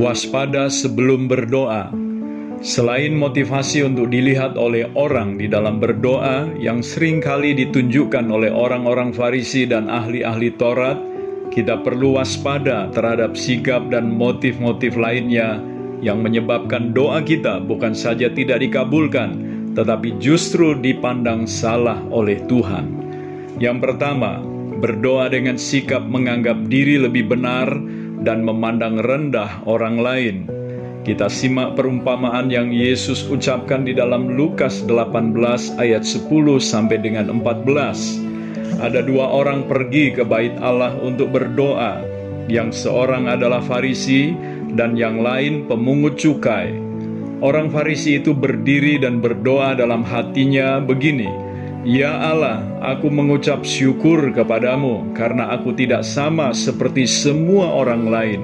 [0.00, 1.92] Waspada sebelum berdoa.
[2.64, 9.12] Selain motivasi untuk dilihat oleh orang di dalam berdoa yang sering kali ditunjukkan oleh orang-orang
[9.12, 10.96] Farisi dan ahli-ahli Taurat,
[11.52, 15.60] kita perlu waspada terhadap sikap dan motif-motif lainnya
[16.00, 19.36] yang menyebabkan doa kita bukan saja tidak dikabulkan,
[19.76, 22.88] tetapi justru dipandang salah oleh Tuhan.
[23.60, 24.40] Yang pertama,
[24.80, 27.68] berdoa dengan sikap menganggap diri lebih benar
[28.22, 30.36] dan memandang rendah orang lain.
[31.00, 36.28] Kita simak perumpamaan yang Yesus ucapkan di dalam Lukas 18 ayat 10
[36.60, 38.84] sampai dengan 14.
[38.84, 42.04] Ada dua orang pergi ke bait Allah untuk berdoa,
[42.52, 44.32] yang seorang adalah Farisi
[44.76, 46.76] dan yang lain pemungut cukai.
[47.40, 51.28] Orang Farisi itu berdiri dan berdoa dalam hatinya begini,
[51.80, 58.40] Ya Allah, aku mengucap syukur kepadamu karena aku tidak sama seperti semua orang lain,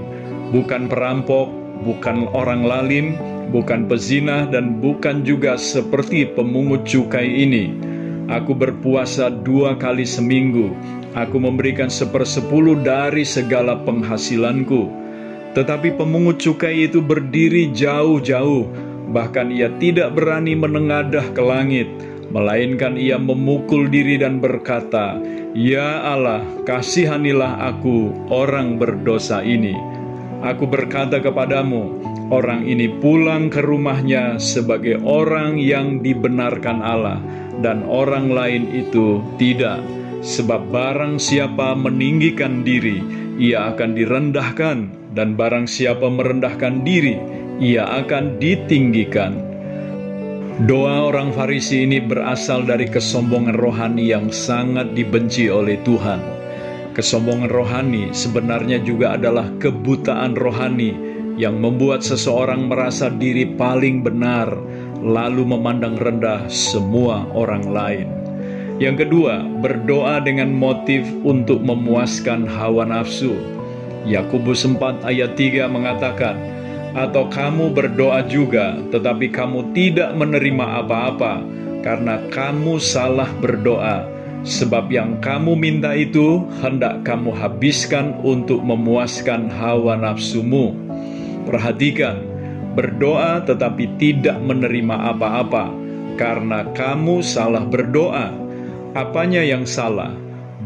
[0.56, 1.52] bukan perampok,
[1.84, 3.12] bukan orang lalim,
[3.52, 7.76] bukan pezina, dan bukan juga seperti pemungut cukai ini.
[8.32, 10.72] Aku berpuasa dua kali seminggu.
[11.12, 14.88] Aku memberikan sepersepuluh dari segala penghasilanku.
[15.52, 18.64] Tetapi pemungut cukai itu berdiri jauh-jauh,
[19.12, 21.88] bahkan ia tidak berani menengadah ke langit,
[22.36, 25.16] melainkan ia memukul diri dan berkata,
[25.56, 29.72] "Ya Allah, kasihanilah aku, orang berdosa ini."
[30.44, 31.96] Aku berkata kepadamu,
[32.28, 37.16] orang ini pulang ke rumahnya sebagai orang yang dibenarkan Allah,
[37.64, 39.80] dan orang lain itu tidak.
[40.20, 43.00] Sebab barang siapa meninggikan diri,
[43.40, 44.78] ia akan direndahkan,
[45.16, 47.16] dan barang siapa merendahkan diri,
[47.64, 49.55] ia akan ditinggikan.
[50.56, 56.16] Doa orang Farisi ini berasal dari kesombongan rohani yang sangat dibenci oleh Tuhan.
[56.96, 60.96] Kesombongan rohani sebenarnya juga adalah kebutaan rohani
[61.36, 64.48] yang membuat seseorang merasa diri paling benar,
[65.04, 68.08] lalu memandang rendah semua orang lain.
[68.80, 73.36] Yang kedua, berdoa dengan motif untuk memuaskan hawa nafsu.
[74.08, 76.55] Yakobus 4 ayat 3 mengatakan,
[76.96, 81.44] atau kamu berdoa juga, tetapi kamu tidak menerima apa-apa,
[81.84, 89.98] karena kamu salah berdoa Sebab yang kamu minta itu hendak kamu habiskan untuk memuaskan hawa
[89.98, 90.70] nafsumu.
[91.50, 92.22] Perhatikan,
[92.78, 95.66] berdoa tetapi tidak menerima apa-apa
[96.14, 98.30] karena kamu salah berdoa.
[98.94, 100.14] Apanya yang salah?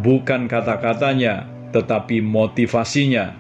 [0.04, 3.32] Bukan kata-katanya, tetapi motivasinya.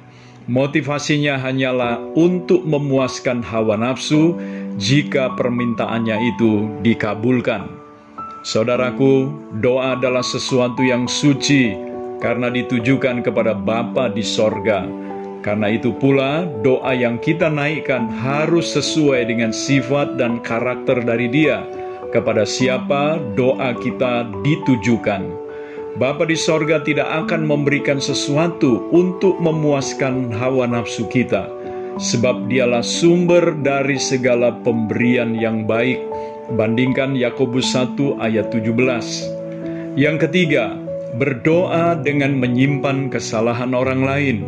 [0.50, 4.34] Motivasinya hanyalah untuk memuaskan hawa nafsu
[4.82, 7.70] jika permintaannya itu dikabulkan.
[8.42, 9.30] Saudaraku,
[9.62, 11.78] doa adalah sesuatu yang suci
[12.18, 14.90] karena ditujukan kepada Bapa di sorga.
[15.46, 21.62] Karena itu pula, doa yang kita naikkan harus sesuai dengan sifat dan karakter dari Dia.
[22.10, 25.39] Kepada siapa doa kita ditujukan.
[25.98, 31.50] Bapa di sorga tidak akan memberikan sesuatu untuk memuaskan hawa nafsu kita,
[31.98, 35.98] sebab Dialah sumber dari segala pemberian yang baik
[36.50, 39.94] Bandingkan Yakobus 1 ayat 17.
[39.94, 40.74] Yang ketiga,
[41.14, 44.38] berdoa dengan menyimpan kesalahan orang lain.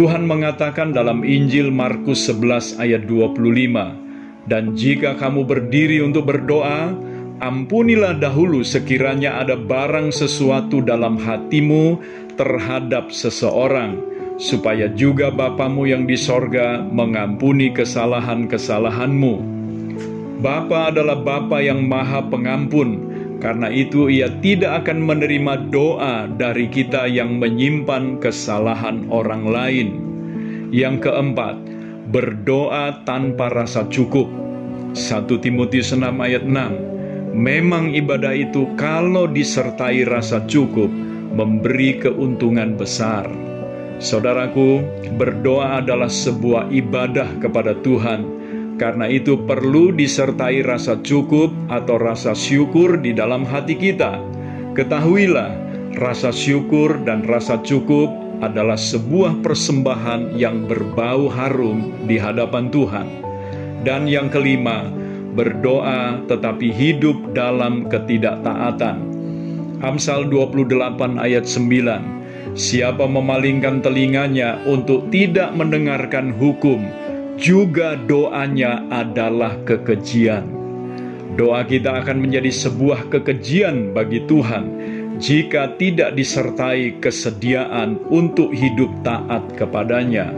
[0.00, 6.96] Tuhan mengatakan dalam Injil Markus 11 ayat 25, Dan jika kamu berdiri untuk berdoa,
[7.38, 11.98] ampunilah dahulu sekiranya ada barang sesuatu dalam hatimu
[12.38, 13.98] terhadap seseorang,
[14.38, 19.58] supaya juga Bapamu yang di sorga mengampuni kesalahan-kesalahanmu
[20.38, 23.10] Bapa adalah Bapa yang Maha Pengampun.
[23.42, 29.88] Karena itu ia tidak akan menerima doa dari kita yang menyimpan kesalahan orang lain.
[30.70, 31.58] Yang keempat,
[32.14, 34.30] berdoa tanpa rasa cukup.
[34.94, 36.97] 1 Timotius 6 ayat 6.
[37.38, 40.90] Memang ibadah itu kalau disertai rasa cukup
[41.38, 43.30] memberi keuntungan besar.
[44.02, 44.82] Saudaraku,
[45.14, 48.26] berdoa adalah sebuah ibadah kepada Tuhan
[48.74, 54.18] karena itu perlu disertai rasa cukup atau rasa syukur di dalam hati kita.
[54.74, 55.54] Ketahuilah,
[55.94, 58.10] rasa syukur dan rasa cukup
[58.42, 63.06] adalah sebuah persembahan yang berbau harum di hadapan Tuhan.
[63.86, 64.90] Dan yang kelima,
[65.36, 69.04] berdoa tetapi hidup dalam ketidaktaatan.
[69.82, 72.18] Amsal 28 ayat 9
[72.58, 76.82] Siapa memalingkan telinganya untuk tidak mendengarkan hukum,
[77.38, 80.42] juga doanya adalah kekejian.
[81.38, 84.74] Doa kita akan menjadi sebuah kekejian bagi Tuhan
[85.22, 90.34] jika tidak disertai kesediaan untuk hidup taat kepadanya.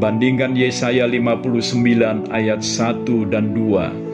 [0.00, 4.07] Bandingkan Yesaya 59 ayat 1 dan 2.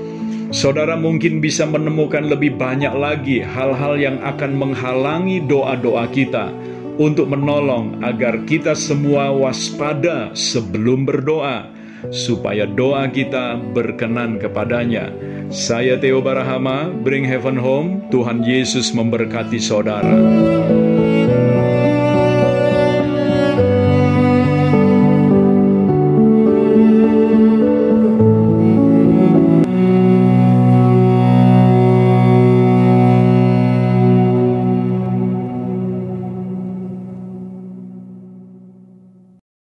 [0.55, 6.55] Saudara mungkin bisa menemukan lebih banyak lagi hal-hal yang akan menghalangi doa-doa kita
[6.95, 11.67] untuk menolong agar kita semua waspada sebelum berdoa,
[12.15, 15.11] supaya doa kita berkenan kepadanya.
[15.51, 20.15] Saya Theo Barahama, Bring Heaven Home, Tuhan Yesus memberkati saudara.